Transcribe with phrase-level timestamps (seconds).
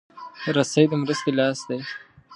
[0.55, 1.79] رسۍ د مرستې لاس دی.